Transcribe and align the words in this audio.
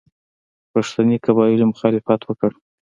پښتني 0.73 1.17
قبایلو 1.25 1.69
مخالفت 1.71 2.21
وکړ. 2.25 2.51